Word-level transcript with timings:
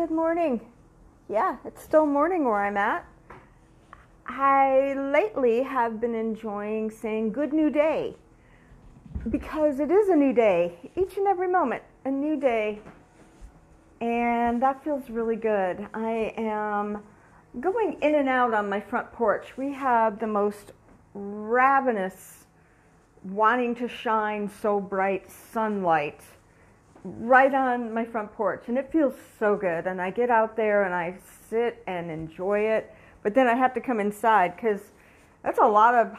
Good 0.00 0.10
morning. 0.10 0.62
Yeah, 1.28 1.58
it's 1.66 1.82
still 1.82 2.06
morning 2.06 2.46
where 2.46 2.64
I'm 2.64 2.78
at. 2.78 3.04
I 4.26 4.94
lately 4.94 5.62
have 5.62 6.00
been 6.00 6.14
enjoying 6.14 6.90
saying 6.90 7.32
good 7.32 7.52
new 7.52 7.68
day 7.68 8.16
because 9.28 9.80
it 9.80 9.90
is 9.90 10.08
a 10.08 10.16
new 10.16 10.32
day, 10.32 10.90
each 10.96 11.18
and 11.18 11.26
every 11.26 11.46
moment, 11.46 11.82
a 12.06 12.10
new 12.10 12.40
day. 12.40 12.80
And 14.00 14.62
that 14.62 14.82
feels 14.82 15.10
really 15.10 15.36
good. 15.36 15.86
I 15.92 16.32
am 16.38 17.02
going 17.60 17.98
in 18.00 18.14
and 18.14 18.30
out 18.30 18.54
on 18.54 18.70
my 18.70 18.80
front 18.80 19.12
porch. 19.12 19.58
We 19.58 19.74
have 19.74 20.18
the 20.18 20.26
most 20.26 20.72
ravenous, 21.12 22.46
wanting 23.24 23.74
to 23.74 23.88
shine 23.88 24.50
so 24.62 24.80
bright 24.80 25.30
sunlight 25.30 26.22
right 27.04 27.52
on 27.54 27.92
my 27.92 28.04
front 28.04 28.32
porch 28.32 28.64
and 28.68 28.78
it 28.78 28.90
feels 28.92 29.14
so 29.38 29.56
good 29.56 29.86
and 29.86 30.00
I 30.00 30.10
get 30.10 30.30
out 30.30 30.56
there 30.56 30.84
and 30.84 30.94
I 30.94 31.16
sit 31.50 31.82
and 31.86 32.10
enjoy 32.10 32.60
it 32.60 32.94
but 33.22 33.34
then 33.34 33.48
I 33.48 33.54
have 33.54 33.74
to 33.74 33.80
come 33.80 33.98
inside 33.98 34.56
cuz 34.56 34.80
that's 35.42 35.58
a 35.58 35.66
lot 35.66 35.94
of 35.94 36.16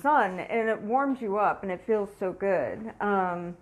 sun 0.00 0.40
and 0.40 0.68
it 0.68 0.80
warms 0.80 1.20
you 1.20 1.38
up 1.38 1.62
and 1.62 1.72
it 1.72 1.80
feels 1.86 2.08
so 2.18 2.32
good. 2.32 2.92
Um, 3.00 3.56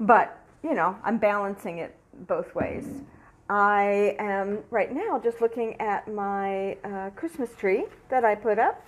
but 0.00 0.38
you 0.62 0.74
know 0.74 0.96
I'm 1.04 1.18
balancing 1.18 1.78
it 1.78 1.94
both 2.26 2.54
ways. 2.54 3.02
I 3.48 4.16
am 4.18 4.60
right 4.70 4.92
now 4.92 5.20
just 5.22 5.40
looking 5.40 5.78
at 5.80 6.06
my 6.08 6.76
uh, 6.84 7.10
Christmas 7.10 7.54
tree 7.56 7.84
that 8.08 8.24
I 8.24 8.34
put 8.34 8.58
up 8.58 8.84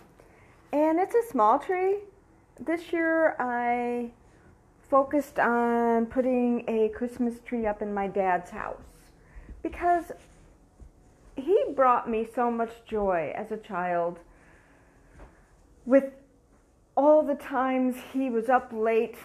and 0.72 0.98
it's 0.98 1.14
a 1.14 1.28
small 1.30 1.58
tree. 1.58 1.98
This 2.58 2.92
year 2.92 3.36
I 3.38 4.12
focused 4.92 5.38
on 5.38 6.04
putting 6.04 6.68
a 6.68 6.90
Christmas 6.90 7.40
tree 7.46 7.64
up 7.64 7.80
in 7.80 7.94
my 7.94 8.06
dad's 8.06 8.50
house 8.50 8.82
because 9.62 10.12
he 11.34 11.64
brought 11.74 12.10
me 12.10 12.28
so 12.34 12.50
much 12.50 12.84
joy 12.84 13.32
as 13.34 13.50
a 13.50 13.56
child 13.56 14.18
with 15.86 16.12
all 16.94 17.22
the 17.22 17.36
times 17.36 17.96
he 18.12 18.28
was 18.28 18.50
up 18.50 18.70
late 18.70 19.16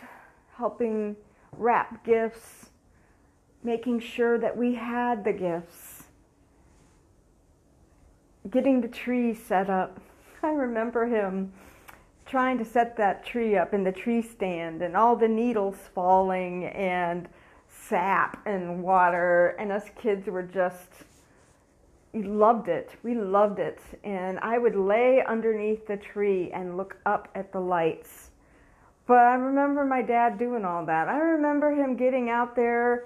helping 0.56 1.18
wrap 1.58 2.06
gifts, 2.06 2.70
making 3.62 4.00
sure 4.00 4.38
that 4.38 4.56
we 4.56 4.74
had 4.76 5.26
the 5.26 5.34
gifts, 5.34 6.04
getting 8.50 8.80
the 8.80 8.88
tree 8.88 9.34
set 9.34 9.70
up. 9.70 10.00
I 10.42 10.52
remember 10.52 11.08
him 11.08 11.52
trying 12.28 12.58
to 12.58 12.66
set 12.66 12.98
that 12.98 13.26
tree 13.26 13.56
up 13.56 13.74
in 13.74 13.84
the 13.84 13.92
tree 13.92 14.22
stand 14.22 14.82
and 14.82 14.96
all 14.96 15.16
the 15.16 15.28
needles 15.28 15.78
falling 15.96 16.66
and 16.66 17.28
sap 17.68 18.46
and 18.46 18.84
water. 18.84 19.56
And 19.60 19.72
us 19.72 19.86
kids 20.02 20.28
were 20.28 20.44
just 20.44 20.90
we 22.14 22.24
loved 22.24 22.68
it. 22.68 22.92
We 23.04 23.16
loved 23.16 23.60
it. 23.60 23.80
And 24.04 24.40
i 24.40 24.58
would 24.58 24.76
lay 24.76 25.24
underneath 25.28 25.86
the 25.88 25.98
tree 25.98 26.52
and 26.52 26.78
look 26.78 26.98
up 27.06 27.30
at 27.36 27.52
the 27.52 27.60
lights. 27.60 28.32
But 29.06 29.20
i 29.20 29.36
remember 29.36 29.86
my 29.86 30.02
dad 30.02 30.38
doing 30.38 30.66
all 30.66 30.86
that. 30.86 31.08
I 31.08 31.18
remember 31.18 31.72
him 31.72 31.96
getting 31.96 32.30
out 32.30 32.56
there 32.56 33.06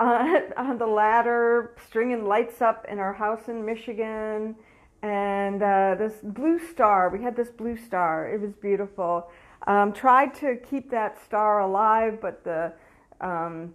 uh, 0.00 0.40
on 0.56 0.78
the 0.78 0.86
ladder 0.86 1.74
stringing 1.86 2.24
lights 2.26 2.60
up 2.60 2.86
in 2.88 2.98
our 2.98 3.12
house 3.12 3.48
in 3.48 3.64
michigan 3.64 4.56
and 5.02 5.62
uh, 5.62 5.94
this 5.98 6.14
blue 6.22 6.58
star. 6.58 7.08
We 7.08 7.22
had 7.22 7.36
this 7.36 7.50
blue 7.50 7.76
star. 7.76 8.28
It 8.28 8.40
was 8.40 8.52
beautiful. 8.52 9.30
Um, 9.66 9.92
tried 9.92 10.34
to 10.36 10.56
keep 10.56 10.90
that 10.90 11.22
star 11.24 11.60
alive, 11.60 12.18
but 12.20 12.44
the 12.44 12.72
um, 13.20 13.74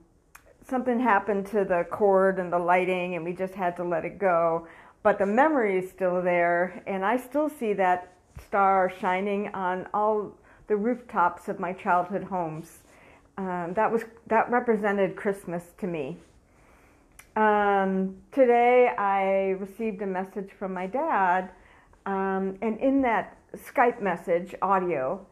something 0.68 1.00
happened 1.00 1.46
to 1.48 1.64
the 1.64 1.86
cord 1.92 2.40
and 2.40 2.52
the 2.52 2.60
lighting, 2.60 3.16
and 3.16 3.24
we 3.24 3.34
just 3.34 3.54
had 3.54 3.76
to 3.78 3.84
let 3.84 4.06
it 4.06 4.18
go. 4.18 4.68
But 5.04 5.20
the 5.20 5.26
memory 5.26 5.78
is 5.78 5.90
still 5.90 6.22
there, 6.22 6.82
and 6.88 7.06
I 7.06 7.18
still 7.18 7.50
see 7.50 7.74
that 7.74 8.14
star 8.44 8.92
shining 9.00 9.50
on 9.54 9.88
all 9.94 10.36
the 10.68 10.76
rooftops 10.76 11.48
of 11.48 11.60
my 11.60 11.74
childhood 11.74 12.24
homes. 12.24 12.80
Um, 13.38 13.74
that 13.76 13.92
was 13.92 14.04
that 14.28 14.50
represented 14.50 15.16
Christmas 15.16 15.64
to 15.80 15.88
me. 15.88 16.18
Um, 17.36 18.16
today 18.32 18.94
I 18.98 19.58
received 19.60 20.02
a 20.02 20.08
message 20.08 20.52
from 20.58 20.74
my 20.74 20.88
dad, 20.88 21.52
um, 22.06 22.58
and 22.62 22.80
in 22.80 23.02
that 23.02 23.38
Skype 23.58 24.02
message 24.02 24.56
audio, 24.62 25.26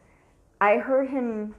I 0.59 0.77
heard 0.77 1.09
him 1.09 1.55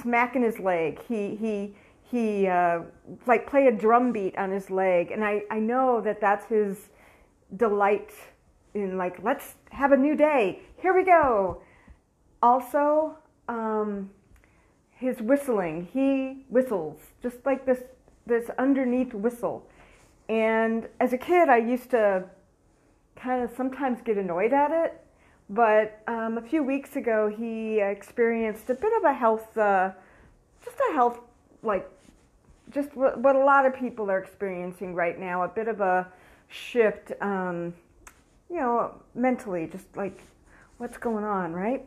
smacking 0.00 0.42
his 0.42 0.58
leg. 0.58 0.98
He 1.06 1.36
he 1.36 1.74
he 2.10 2.46
uh, 2.46 2.80
like 3.26 3.46
play 3.46 3.66
a 3.66 3.72
drum 3.72 4.12
beat 4.12 4.36
on 4.38 4.50
his 4.50 4.70
leg, 4.70 5.10
and 5.10 5.22
I 5.22 5.42
I 5.50 5.58
know 5.58 6.00
that 6.00 6.18
that's 6.18 6.46
his 6.46 6.88
delight 7.54 8.12
in 8.72 8.96
like 8.96 9.22
let's 9.22 9.56
have 9.72 9.92
a 9.92 9.96
new 9.96 10.16
day. 10.16 10.60
Here 10.80 10.94
we 10.94 11.04
go. 11.04 11.60
Also, 12.42 13.18
um, 13.46 14.10
his 14.90 15.20
whistling. 15.20 15.88
He 15.92 16.46
whistles 16.48 16.98
just 17.22 17.44
like 17.44 17.66
this 17.66 17.82
this 18.26 18.50
underneath 18.58 19.14
whistle. 19.14 19.66
And 20.28 20.88
as 21.00 21.12
a 21.12 21.18
kid, 21.18 21.48
I 21.48 21.58
used 21.58 21.90
to 21.90 22.24
kind 23.16 23.42
of 23.42 23.50
sometimes 23.56 24.00
get 24.02 24.16
annoyed 24.16 24.52
at 24.52 24.70
it. 24.70 24.98
But 25.50 26.00
um, 26.06 26.38
a 26.38 26.42
few 26.42 26.62
weeks 26.62 26.96
ago, 26.96 27.28
he 27.28 27.80
experienced 27.80 28.70
a 28.70 28.74
bit 28.74 28.92
of 28.96 29.04
a 29.04 29.12
health, 29.12 29.56
uh, 29.58 29.90
just 30.64 30.76
a 30.90 30.94
health, 30.94 31.20
like, 31.62 31.88
just 32.70 32.96
what, 32.96 33.36
a 33.36 33.44
lot 33.44 33.66
of 33.66 33.74
people 33.74 34.10
are 34.10 34.18
experiencing 34.18 34.94
right 34.94 35.18
now, 35.18 35.42
a 35.42 35.48
bit 35.48 35.68
of 35.68 35.80
a 35.80 36.10
shift, 36.48 37.12
um, 37.20 37.74
you 38.48 38.56
know, 38.56 38.94
mentally, 39.14 39.66
just 39.66 39.94
like, 39.96 40.22
what's 40.78 40.96
going 40.96 41.24
on, 41.24 41.52
right? 41.52 41.84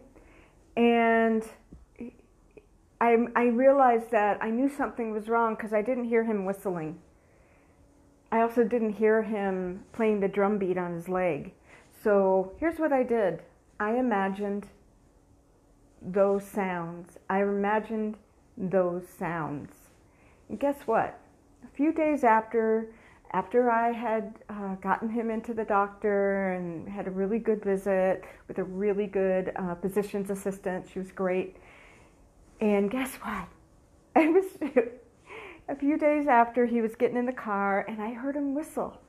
And 0.78 1.44
I, 3.06 3.18
I 3.36 3.44
realized 3.46 4.10
that 4.12 4.40
I 4.42 4.50
knew 4.50 4.68
something 4.68 5.12
was 5.12 5.30
wrong 5.30 5.54
because 5.54 5.74
I 5.74 5.84
didn't 5.84 6.06
hear 6.06 6.24
him 6.24 6.44
whistling. 6.44 6.98
I 8.32 8.42
also 8.42 8.64
didn't 8.64 8.94
hear 8.94 9.22
him 9.22 9.84
playing 9.94 10.22
the 10.22 10.28
drum 10.28 10.58
beat 10.58 10.78
on 10.78 10.96
his 10.96 11.08
leg. 11.08 11.54
So 12.04 12.54
here's 12.60 12.80
what 12.80 12.92
I 12.92 13.04
did 13.04 13.44
I 13.80 13.98
imagined 13.98 14.66
those 16.02 16.46
sounds. 16.48 17.20
I 17.30 17.44
imagined 17.44 18.18
those 18.58 19.04
sounds. 19.08 19.72
And 20.50 20.60
guess 20.60 20.78
what? 20.86 21.20
A 21.64 21.76
few 21.76 21.94
days 21.94 22.24
after, 22.24 22.92
after 23.34 23.70
I 23.70 23.92
had 23.92 24.34
uh, 24.50 24.76
gotten 24.76 25.10
him 25.10 25.30
into 25.30 25.54
the 25.54 25.64
doctor 25.64 26.54
and 26.54 26.90
had 26.90 27.08
a 27.08 27.12
really 27.12 27.40
good 27.40 27.64
visit 27.64 28.24
with 28.48 28.58
a 28.58 28.64
really 28.64 29.06
good 29.06 29.52
uh, 29.58 29.76
physician's 29.76 30.32
assistant, 30.32 30.88
she 30.92 30.98
was 30.98 31.12
great. 31.12 31.58
And 32.60 32.90
guess 32.90 33.16
what? 33.16 33.48
It 34.18 34.34
was 34.34 34.46
a 35.68 35.76
few 35.76 35.98
days 35.98 36.26
after 36.28 36.66
he 36.66 36.80
was 36.82 36.96
getting 36.96 37.18
in 37.18 37.26
the 37.26 37.34
car, 37.34 37.84
and 37.86 38.02
I 38.02 38.14
heard 38.14 38.36
him 38.36 38.56
whistle. 38.56 39.02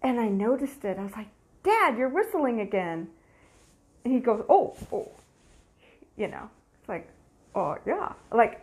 And 0.00 0.20
I 0.20 0.28
noticed 0.28 0.84
it. 0.84 0.96
I 0.96 1.02
was 1.02 1.12
like, 1.12 1.28
Dad, 1.64 1.98
you're 1.98 2.08
whistling 2.08 2.60
again. 2.60 3.08
And 4.04 4.14
he 4.14 4.20
goes, 4.20 4.44
Oh, 4.48 4.76
oh. 4.92 5.10
You 6.16 6.28
know, 6.28 6.50
it's 6.78 6.88
like, 6.88 7.08
Oh, 7.54 7.78
yeah. 7.84 8.12
Like, 8.30 8.62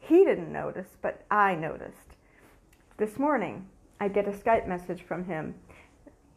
he 0.00 0.24
didn't 0.24 0.52
notice, 0.52 0.96
but 1.02 1.24
I 1.30 1.54
noticed. 1.54 2.16
This 2.96 3.18
morning, 3.18 3.66
I 4.00 4.08
get 4.08 4.28
a 4.28 4.32
Skype 4.32 4.66
message 4.66 5.02
from 5.02 5.24
him. 5.24 5.54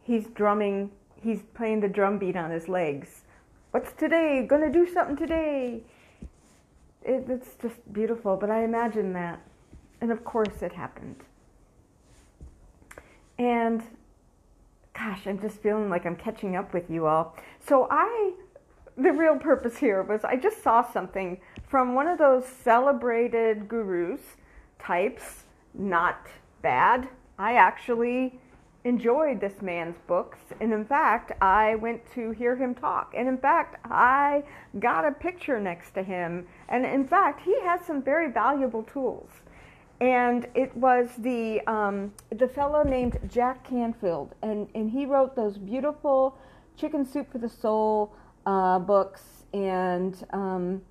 He's 0.03 0.27
drumming, 0.27 0.91
he's 1.21 1.43
playing 1.53 1.79
the 1.79 1.87
drum 1.87 2.17
beat 2.17 2.35
on 2.35 2.51
his 2.51 2.67
legs 2.67 3.21
what's 3.71 3.91
today? 3.93 4.45
Gonna 4.47 4.71
do 4.71 4.87
something 4.87 5.15
today. 5.15 5.83
It, 7.01 7.25
it's 7.29 7.55
just 7.61 7.77
beautiful, 7.93 8.35
but 8.37 8.49
I 8.49 8.63
imagine 8.63 9.13
that. 9.13 9.39
And 10.01 10.11
of 10.11 10.23
course 10.23 10.61
it 10.61 10.73
happened. 10.73 11.17
And 13.37 13.83
gosh, 14.93 15.27
I'm 15.27 15.39
just 15.39 15.61
feeling 15.61 15.89
like 15.89 16.05
I'm 16.05 16.15
catching 16.15 16.55
up 16.55 16.73
with 16.73 16.89
you 16.89 17.05
all. 17.05 17.35
So 17.65 17.87
I, 17.89 18.33
the 18.97 19.11
real 19.11 19.37
purpose 19.37 19.77
here 19.77 20.03
was 20.03 20.23
I 20.23 20.35
just 20.35 20.61
saw 20.61 20.81
something 20.91 21.39
from 21.67 21.93
one 21.95 22.07
of 22.07 22.17
those 22.17 22.45
celebrated 22.45 23.67
gurus 23.67 24.21
types, 24.77 25.43
not 25.73 26.27
bad. 26.61 27.07
I 27.37 27.53
actually 27.53 28.39
enjoyed 28.83 29.41
this 29.41 29.61
man's 29.61 29.97
books. 30.07 30.39
And 30.61 30.71
in 30.73 30.85
fact, 30.85 31.31
I 31.41 31.75
went 31.75 32.01
to 32.13 32.31
hear 32.31 32.55
him 32.55 32.73
talk. 32.73 33.13
And 33.15 33.27
in 33.27 33.37
fact, 33.37 33.75
I 33.85 34.43
got 34.79 35.05
a 35.05 35.11
picture 35.11 35.59
next 35.59 35.91
to 35.91 36.03
him. 36.03 36.47
And 36.69 36.85
in 36.85 37.07
fact, 37.07 37.41
he 37.41 37.59
has 37.61 37.85
some 37.85 38.01
very 38.01 38.31
valuable 38.31 38.83
tools. 38.83 39.29
And 40.01 40.47
it 40.55 40.73
was 40.77 41.09
the, 41.17 41.59
um, 41.67 42.13
the 42.29 42.47
fellow 42.47 42.83
named 42.83 43.19
Jack 43.27 43.67
Canfield. 43.67 44.33
And, 44.41 44.69
and 44.73 44.89
he 44.89 45.05
wrote 45.05 45.35
those 45.35 45.57
beautiful 45.57 46.37
Chicken 46.77 47.05
Soup 47.05 47.29
for 47.29 47.37
the 47.37 47.49
Soul 47.49 48.13
uh, 48.45 48.79
books 48.79 49.43
and 49.53 50.25
um, 50.31 50.81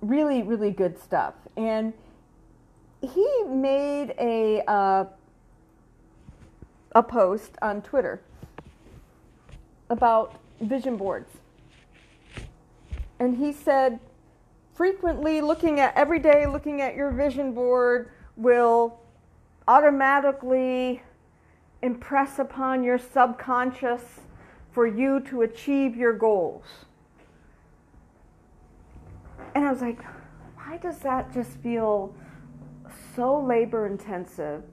really, 0.00 0.42
really 0.42 0.70
good 0.70 1.00
stuff. 1.00 1.34
And 1.56 1.92
he 3.02 3.42
made 3.48 4.14
a 4.20 4.62
uh, 4.68 5.04
a 6.98 7.02
post 7.02 7.52
on 7.62 7.80
Twitter 7.80 8.20
about 9.88 10.34
vision 10.60 10.96
boards. 10.96 11.30
And 13.20 13.36
he 13.36 13.52
said, 13.52 14.00
frequently 14.74 15.40
looking 15.40 15.78
at 15.78 15.94
every 15.96 16.18
day 16.18 16.44
looking 16.46 16.80
at 16.80 16.96
your 16.96 17.12
vision 17.12 17.52
board 17.52 18.10
will 18.36 18.98
automatically 19.68 21.00
impress 21.82 22.40
upon 22.40 22.82
your 22.82 22.98
subconscious 22.98 24.02
for 24.72 24.84
you 24.84 25.20
to 25.20 25.42
achieve 25.42 25.94
your 25.94 26.12
goals. 26.12 26.64
And 29.54 29.64
I 29.64 29.70
was 29.70 29.82
like, 29.82 30.02
why 30.56 30.78
does 30.78 30.98
that 30.98 31.32
just 31.32 31.52
feel 31.58 32.12
so 33.14 33.38
labor 33.38 33.86
intensive? 33.86 34.64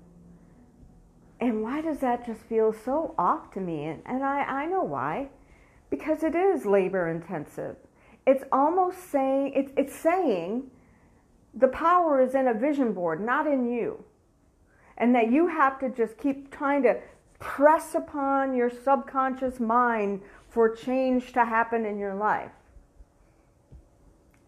And 1.40 1.62
why 1.62 1.82
does 1.82 2.00
that 2.00 2.26
just 2.26 2.42
feel 2.42 2.74
so 2.74 3.14
off 3.18 3.52
to 3.54 3.60
me? 3.60 3.86
And, 3.86 4.02
and 4.06 4.24
I, 4.24 4.42
I 4.42 4.66
know 4.66 4.84
why. 4.84 5.30
Because 5.90 6.24
it 6.24 6.36
is 6.36 6.66
labor 6.66 7.10
intensive. 7.10 7.76
It's 8.26 8.44
almost 8.52 9.12
saying, 9.12 9.54
it's, 9.56 9.72
it's 9.78 9.96
saying 9.96 10.72
the 11.54 11.68
power 11.68 12.22
is 12.22 12.36
in 12.36 12.48
a 12.48 12.54
vision 12.54 12.94
board, 12.94 13.24
not 13.24 13.48
in 13.48 13.72
you. 13.72 14.04
And 14.98 15.14
that 15.14 15.32
you 15.32 15.48
have 15.48 15.80
to 15.80 15.90
just 15.90 16.18
keep 16.18 16.52
trying 16.52 16.84
to 16.84 16.98
press 17.40 17.96
upon 17.96 18.56
your 18.56 18.70
subconscious 18.70 19.60
mind 19.60 20.22
for 20.50 20.74
change 20.74 21.34
to 21.34 21.44
happen 21.44 21.86
in 21.86 21.98
your 21.98 22.16
life. 22.16 22.52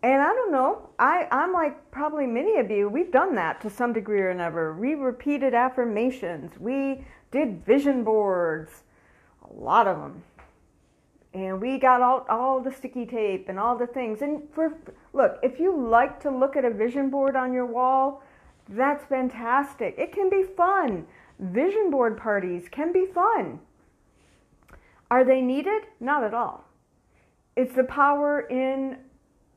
And 0.04 0.22
I 0.22 0.28
don't 0.28 0.52
know, 0.52 0.90
I, 1.00 1.28
I'm 1.32 1.52
like 1.54 1.90
probably 1.90 2.28
many 2.28 2.58
of 2.60 2.70
you, 2.70 2.88
we've 2.88 3.12
done 3.12 3.36
that 3.36 3.62
to 3.62 3.70
some 3.70 3.94
degree 3.94 4.22
or 4.22 4.30
another. 4.30 4.74
We 4.74 4.94
repeated 4.94 5.54
affirmations, 5.54 6.52
we 6.60 7.04
did 7.32 7.66
vision 7.66 8.04
boards, 8.04 8.84
a 9.50 9.54
lot 9.54 9.88
of 9.88 9.98
them. 9.98 10.24
And 11.34 11.60
we 11.60 11.78
got 11.78 12.02
all, 12.02 12.26
all 12.30 12.62
the 12.62 12.72
sticky 12.72 13.06
tape 13.06 13.50
and 13.50 13.60
all 13.60 13.78
the 13.78 13.88
things. 13.88 14.22
And 14.22 14.42
for 14.54 14.78
look, 15.14 15.40
if 15.44 15.60
you 15.60 15.76
like 15.76 16.20
to 16.22 16.32
look 16.32 16.56
at 16.56 16.66
a 16.66 16.72
vision 16.72 17.10
board 17.10 17.36
on 17.36 17.52
your 17.54 17.66
wall, 17.66 18.24
that's 18.70 19.06
fantastic. 19.06 19.96
It 19.98 20.12
can 20.12 20.30
be 20.30 20.44
fun. 20.44 21.06
Vision 21.40 21.92
board 21.92 22.18
parties 22.18 22.68
can 22.70 22.92
be 22.92 23.06
fun. 23.06 23.60
Are 25.10 25.24
they 25.24 25.42
needed? 25.42 25.84
Not 26.00 26.24
at 26.24 26.34
all. 26.34 26.66
It's 27.56 27.76
the 27.76 27.84
power 27.84 28.42
in 28.42 28.98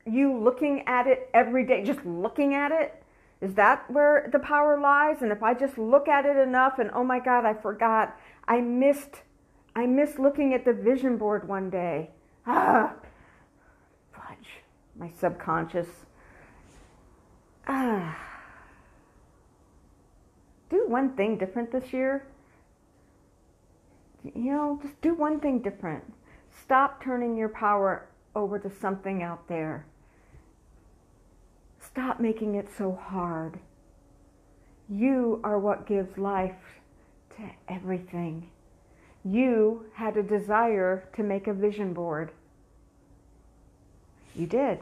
you 0.05 0.37
looking 0.37 0.83
at 0.87 1.07
it 1.07 1.29
every 1.33 1.65
day, 1.65 1.83
just 1.83 2.05
looking 2.05 2.53
at 2.53 2.71
it, 2.71 3.03
is 3.41 3.55
that 3.55 3.89
where 3.89 4.29
the 4.31 4.39
power 4.39 4.79
lies? 4.79 5.21
And 5.21 5.31
if 5.31 5.41
I 5.41 5.53
just 5.53 5.77
look 5.77 6.07
at 6.07 6.25
it 6.25 6.37
enough 6.37 6.79
and 6.79 6.91
oh 6.93 7.03
my 7.03 7.19
God, 7.19 7.45
I 7.45 7.53
forgot, 7.53 8.17
I 8.47 8.61
missed, 8.61 9.21
I 9.75 9.85
missed 9.87 10.19
looking 10.19 10.53
at 10.53 10.65
the 10.65 10.73
vision 10.73 11.17
board 11.17 11.47
one 11.47 11.69
day. 11.69 12.11
Ah, 12.45 12.93
fudge, 14.11 14.63
my 14.97 15.11
subconscious. 15.19 15.87
Ah. 17.67 18.17
Do 20.69 20.85
one 20.87 21.15
thing 21.15 21.37
different 21.37 21.71
this 21.71 21.91
year. 21.91 22.25
You 24.23 24.51
know, 24.53 24.79
just 24.81 25.01
do 25.01 25.13
one 25.13 25.39
thing 25.39 25.59
different. 25.59 26.03
Stop 26.63 27.03
turning 27.03 27.35
your 27.35 27.49
power 27.49 28.07
over 28.35 28.59
to 28.59 28.69
something 28.69 29.21
out 29.23 29.47
there. 29.47 29.85
Stop 31.93 32.19
making 32.19 32.55
it 32.55 32.69
so 32.77 32.97
hard. 33.01 33.59
You 34.89 35.39
are 35.43 35.59
what 35.59 35.87
gives 35.87 36.17
life 36.17 36.79
to 37.37 37.43
everything. 37.67 38.49
You 39.23 39.85
had 39.93 40.17
a 40.17 40.23
desire 40.23 41.07
to 41.15 41.23
make 41.23 41.47
a 41.47 41.53
vision 41.53 41.93
board. 41.93 42.31
You 44.35 44.47
did. 44.47 44.79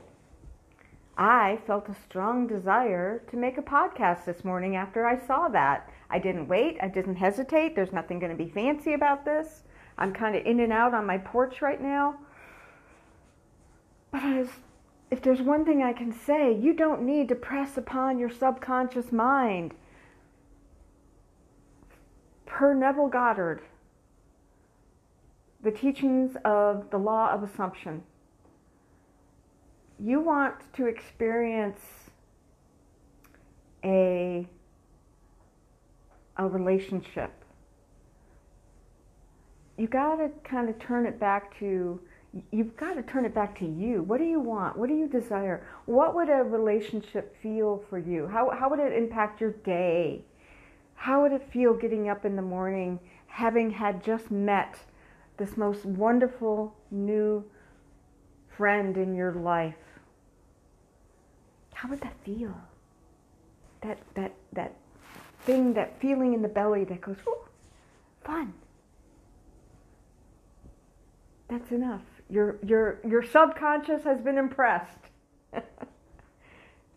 I 1.18 1.60
felt 1.68 1.90
a 1.90 1.96
strong 2.08 2.48
desire 2.48 3.22
to 3.30 3.36
make 3.36 3.58
a 3.58 3.62
podcast 3.62 4.24
this 4.26 4.46
morning 4.46 4.78
after 4.78 5.06
I 5.06 5.20
saw 5.26 5.50
that. 5.50 5.90
I 6.10 6.18
didn't 6.18 6.48
wait, 6.48 6.78
I 6.82 6.88
didn't 6.88 7.16
hesitate. 7.16 7.76
There's 7.76 7.92
nothing 7.92 8.20
going 8.20 8.32
to 8.36 8.42
be 8.42 8.50
fancy 8.50 8.94
about 8.94 9.26
this. 9.26 9.64
I'm 9.98 10.14
kind 10.14 10.36
of 10.36 10.46
in 10.46 10.62
and 10.62 10.72
out 10.72 10.94
on 10.94 11.06
my 11.06 11.18
porch 11.18 11.62
right 11.62 11.82
now. 11.82 12.16
But 14.12 14.24
I 14.24 14.40
was 14.40 14.50
if 15.12 15.22
there's 15.22 15.42
one 15.42 15.66
thing 15.66 15.82
I 15.82 15.94
can 15.94 16.14
say, 16.14 16.56
you 16.56 16.74
don't 16.74 17.02
need 17.02 17.30
to 17.30 17.36
press 17.36 17.78
upon 17.78 18.20
your 18.20 18.30
subconscious 18.30 19.12
mind. 19.12 19.74
Per 22.46 22.74
Neville 22.74 23.08
Goddard, 23.08 23.62
the 25.64 25.72
teachings 25.72 26.38
of 26.46 26.90
the 26.92 26.98
law 26.98 27.32
of 27.32 27.44
assumption. 27.44 28.04
You 30.00 30.22
want 30.22 30.56
to 30.74 30.86
experience 30.86 31.80
a, 33.84 34.48
a 36.38 36.48
relationship. 36.48 37.32
You 39.78 39.88
got 39.88 40.18
to 40.18 40.30
kind 40.44 40.70
of 40.70 40.78
turn 40.80 41.06
it 41.06 41.20
back 41.20 41.58
to 41.60 42.00
you've 42.52 42.76
got 42.78 42.94
to 42.94 43.04
turn 43.04 43.26
it 43.26 43.34
back 43.34 43.58
to 43.60 43.66
you. 43.66 44.04
What 44.04 44.20
do 44.20 44.26
you 44.26 44.40
want? 44.40 44.78
What 44.78 44.90
do 44.90 44.96
you 44.96 45.08
desire? 45.08 45.66
What 45.86 46.16
would 46.16 46.30
a 46.30 46.44
relationship 46.44 47.36
feel 47.42 47.84
for 47.90 47.98
you? 47.98 48.28
How, 48.28 48.52
how 48.52 48.70
would 48.70 48.80
it 48.80 48.94
impact 48.94 49.42
your 49.42 49.52
day? 49.52 50.24
How 50.96 51.22
would 51.22 51.32
it 51.32 51.48
feel 51.52 51.74
getting 51.74 52.10
up 52.10 52.26
in 52.26 52.36
the 52.36 52.42
morning, 52.42 53.00
having 53.28 53.72
had 53.72 54.04
just 54.04 54.30
met 54.30 54.78
this 55.38 55.56
most 55.58 55.86
wonderful 55.86 56.76
new 56.92 57.44
friend 58.56 58.98
in 58.98 59.16
your 59.16 59.34
life? 59.34 59.76
How 61.74 61.90
would 61.90 62.02
that 62.02 62.16
feel? 62.26 62.54
That, 63.82 63.98
that, 64.16 64.34
that 64.52 64.76
thing, 65.46 65.74
that 65.76 66.00
feeling 66.02 66.34
in 66.34 66.42
the 66.42 66.50
belly 66.50 66.84
that 66.84 67.00
goes, 67.00 67.16
ooh, 67.28 67.38
fun. 68.26 68.54
That's 71.48 71.72
enough. 71.72 72.02
Your, 72.30 72.60
your, 72.64 73.00
your 73.08 73.24
subconscious 73.24 74.04
has 74.04 74.22
been 74.22 74.38
impressed. 74.38 75.00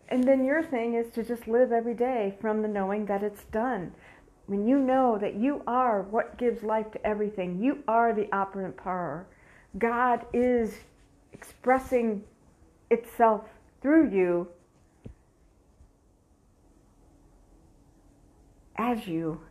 and 0.09 0.23
then 0.23 0.45
your 0.45 0.61
thing 0.61 0.93
is 0.93 1.11
to 1.13 1.23
just 1.23 1.47
live 1.47 1.71
every 1.71 1.95
day 1.95 2.35
from 2.39 2.61
the 2.61 2.67
knowing 2.67 3.05
that 3.07 3.23
it's 3.23 3.43
done. 3.45 3.93
When 4.45 4.67
you 4.67 4.77
know 4.77 5.17
that 5.19 5.35
you 5.35 5.63
are 5.65 6.03
what 6.03 6.37
gives 6.37 6.63
life 6.63 6.91
to 6.91 7.07
everything, 7.07 7.61
you 7.61 7.83
are 7.87 8.13
the 8.13 8.31
operant 8.35 8.77
power. 8.77 9.25
God 9.77 10.25
is 10.33 10.75
expressing 11.31 12.23
itself 12.91 13.45
through 13.81 14.11
you 14.11 14.47
as 18.77 19.07
you. 19.07 19.41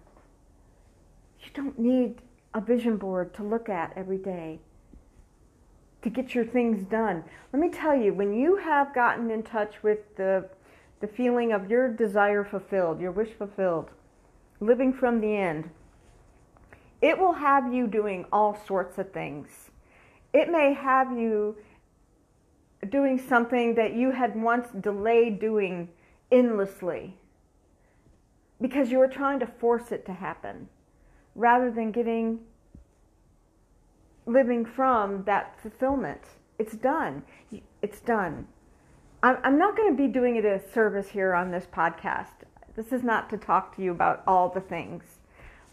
You 1.43 1.51
don't 1.55 1.79
need 1.79 2.21
a 2.55 2.61
vision 2.61 2.99
board 2.99 3.35
to 3.35 3.43
look 3.43 3.69
at 3.69 3.93
every 3.97 4.19
day 4.19 4.61
to 6.03 6.11
get 6.11 6.35
your 6.35 6.45
things 6.45 6.85
done. 6.85 7.25
Let 7.53 7.61
me 7.61 7.71
tell 7.71 7.97
you, 7.97 8.13
when 8.13 8.35
you 8.35 8.57
have 8.57 8.95
gotten 8.95 9.31
in 9.31 9.43
touch 9.43 9.83
with 9.83 10.17
the, 10.17 10.49
the 11.01 11.07
feeling 11.07 11.53
of 11.53 11.71
your 11.71 11.89
desire 11.89 12.45
fulfilled, 12.45 13.01
your 13.01 13.13
wish 13.13 13.31
fulfilled, 13.37 13.91
living 14.61 14.93
from 14.93 15.21
the 15.21 15.37
end, 15.37 15.71
it 17.01 17.19
will 17.19 17.33
have 17.33 17.73
you 17.73 17.87
doing 17.87 18.25
all 18.33 18.59
sorts 18.67 18.99
of 18.99 19.13
things. 19.13 19.71
It 20.33 20.51
may 20.51 20.73
have 20.73 21.13
you 21.13 21.57
doing 22.89 23.19
something 23.19 23.75
that 23.75 23.95
you 23.95 24.11
had 24.11 24.41
once 24.41 24.69
delayed 24.81 25.41
doing 25.41 25.89
endlessly 26.31 27.17
because 28.61 28.91
you 28.91 28.99
were 28.99 29.09
trying 29.09 29.41
to 29.41 29.47
force 29.47 29.93
it 29.93 30.07
to 30.07 30.13
happen 30.13 30.69
rather 31.35 31.71
than 31.71 31.93
getting 31.93 32.41
living 34.27 34.65
from 34.65 35.25
that 35.25 35.59
fulfillment. 35.61 36.21
It's 36.59 36.75
done. 36.75 37.23
It's 37.81 38.01
done. 38.01 38.47
I'm 39.23 39.59
not 39.59 39.77
going 39.77 39.97
to 39.97 39.97
be 39.97 40.09
doing 40.09 40.37
it 40.37 40.45
a 40.45 40.61
service 40.73 41.09
here 41.09 41.33
on 41.33 41.51
this 41.51 41.67
podcast. 41.73 42.45
This 42.75 42.93
is 42.93 43.03
not 43.03 43.31
to 43.31 43.37
talk 43.37 43.77
to 43.77 43.83
you 43.83 43.93
about 43.93 44.23
all 44.27 44.49
the 44.49 44.61
things. 44.61 45.05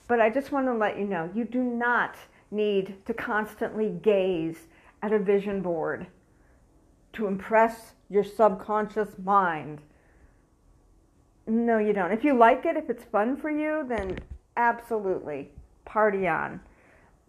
But 0.07 0.19
I 0.19 0.29
just 0.29 0.51
want 0.51 0.67
to 0.67 0.73
let 0.73 0.99
you 0.99 1.05
know 1.05 1.29
you 1.33 1.45
do 1.45 1.63
not 1.63 2.15
need 2.51 3.05
to 3.05 3.13
constantly 3.13 3.89
gaze 3.89 4.67
at 5.01 5.13
a 5.13 5.19
vision 5.19 5.61
board 5.61 6.07
to 7.13 7.27
impress 7.27 7.93
your 8.09 8.23
subconscious 8.23 9.17
mind. 9.23 9.79
No, 11.47 11.77
you 11.79 11.93
don't. 11.93 12.11
If 12.11 12.23
you 12.23 12.35
like 12.35 12.65
it, 12.65 12.77
if 12.77 12.89
it's 12.89 13.03
fun 13.03 13.37
for 13.37 13.49
you, 13.49 13.85
then 13.87 14.19
absolutely 14.57 15.51
party 15.85 16.27
on. 16.27 16.59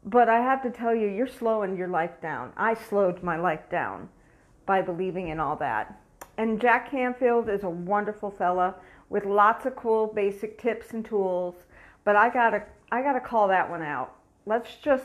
But 0.05 0.29
I 0.29 0.41
have 0.41 0.63
to 0.63 0.71
tell 0.71 0.95
you, 0.95 1.09
you're 1.09 1.27
slowing 1.27 1.77
your 1.77 1.89
life 1.89 2.21
down. 2.23 2.53
I 2.57 2.75
slowed 2.75 3.23
my 3.23 3.37
life 3.37 3.69
down 3.71 4.09
by 4.65 4.83
believing 4.83 5.29
in 5.29 5.41
all 5.41 5.57
that. 5.57 6.01
And 6.39 6.61
Jack 6.61 6.91
Canfield 6.91 7.49
is 7.51 7.65
a 7.65 7.71
wonderful 7.71 8.31
fella. 8.31 8.77
with 9.11 9.25
lots 9.25 9.67
of 9.67 9.75
cool 9.75 10.07
basic 10.07 10.57
tips 10.57 10.93
and 10.93 11.05
tools. 11.05 11.57
But 12.05 12.15
I 12.17 12.31
gotta, 12.31 12.63
I 12.93 13.03
gotta 13.03 13.21
call 13.21 13.49
that 13.49 13.69
one 13.69 13.83
out. 13.83 14.15
Let's 14.47 14.77
just 14.77 15.05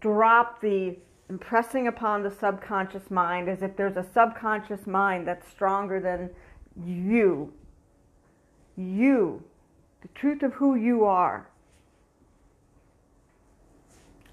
drop 0.00 0.60
the 0.60 0.96
impressing 1.28 1.86
upon 1.86 2.22
the 2.22 2.30
subconscious 2.30 3.10
mind 3.10 3.48
as 3.48 3.62
if 3.62 3.76
there's 3.76 3.96
a 3.96 4.06
subconscious 4.14 4.86
mind 4.86 5.26
that's 5.26 5.46
stronger 5.48 6.00
than 6.00 6.30
you. 6.84 7.52
You. 8.76 9.42
The 10.00 10.08
truth 10.14 10.42
of 10.42 10.54
who 10.54 10.74
you 10.74 11.04
are. 11.04 11.47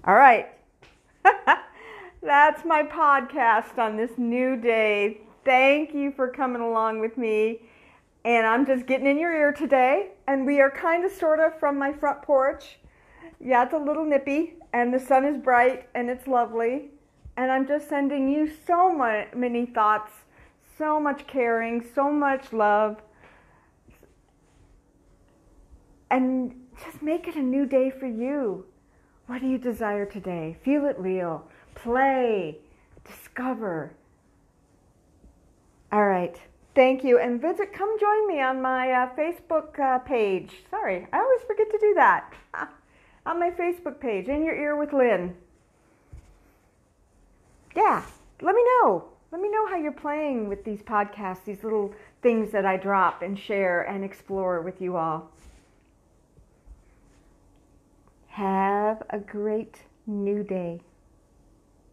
All 0.06 0.14
right. 0.14 0.46
That's 2.22 2.64
my 2.64 2.84
podcast 2.84 3.76
on 3.76 3.96
this 3.96 4.12
new 4.16 4.56
day. 4.56 5.22
Thank 5.44 5.94
you 5.94 6.12
for 6.12 6.28
coming 6.28 6.62
along 6.62 7.00
with 7.00 7.18
me. 7.18 7.62
And 8.24 8.46
I'm 8.46 8.64
just 8.64 8.86
getting 8.86 9.08
in 9.08 9.18
your 9.18 9.36
ear 9.36 9.50
today. 9.50 10.12
And 10.28 10.46
we 10.46 10.60
are 10.60 10.70
kind 10.70 11.04
of 11.04 11.10
sort 11.10 11.40
of 11.40 11.58
from 11.58 11.76
my 11.76 11.92
front 11.92 12.22
porch. 12.22 12.78
Yeah, 13.40 13.64
it's 13.64 13.72
a 13.74 13.78
little 13.78 14.04
nippy, 14.04 14.54
and 14.72 14.94
the 14.94 15.00
sun 15.00 15.24
is 15.24 15.36
bright, 15.36 15.88
and 15.96 16.08
it's 16.08 16.28
lovely. 16.28 16.90
And 17.36 17.50
I'm 17.50 17.66
just 17.66 17.88
sending 17.88 18.28
you 18.28 18.48
so 18.64 18.96
many 19.34 19.66
thoughts, 19.66 20.12
so 20.78 21.00
much 21.00 21.26
caring, 21.26 21.84
so 21.96 22.12
much 22.12 22.52
love. 22.52 23.02
And 26.12 26.54
just 26.84 27.02
make 27.02 27.26
it 27.26 27.34
a 27.34 27.42
new 27.42 27.66
day 27.66 27.90
for 27.90 28.06
you. 28.06 28.66
What 29.26 29.40
do 29.40 29.48
you 29.48 29.58
desire 29.58 30.06
today? 30.06 30.56
Feel 30.64 30.86
it 30.86 30.98
real. 30.98 31.46
Play. 31.74 32.58
Discover. 33.04 33.92
All 35.92 36.06
right. 36.06 36.36
Thank 36.74 37.04
you. 37.04 37.18
And 37.18 37.40
visit, 37.40 37.72
come 37.72 37.98
join 37.98 38.28
me 38.28 38.40
on 38.40 38.60
my 38.60 38.90
uh, 38.90 39.14
Facebook 39.16 39.78
uh, 39.78 39.98
page. 40.00 40.52
Sorry, 40.70 41.06
I 41.12 41.18
always 41.18 41.40
forget 41.46 41.70
to 41.70 41.78
do 41.78 41.94
that. 41.94 42.34
on 43.26 43.40
my 43.40 43.50
Facebook 43.50 43.98
page, 43.98 44.28
In 44.28 44.44
Your 44.44 44.54
Ear 44.54 44.76
with 44.76 44.92
Lynne. 44.92 45.34
Yeah, 47.74 48.04
let 48.40 48.54
me 48.54 48.62
know. 48.62 49.04
Let 49.32 49.40
me 49.40 49.50
know 49.50 49.66
how 49.66 49.76
you're 49.76 49.92
playing 49.92 50.48
with 50.48 50.64
these 50.64 50.82
podcasts, 50.82 51.44
these 51.44 51.64
little 51.64 51.92
things 52.22 52.52
that 52.52 52.64
I 52.64 52.76
drop 52.76 53.22
and 53.22 53.38
share 53.38 53.82
and 53.82 54.04
explore 54.04 54.62
with 54.62 54.80
you 54.80 54.96
all. 54.96 55.30
Have 58.36 59.02
a 59.08 59.18
great 59.18 59.76
new 60.06 60.42
day. 60.44 60.82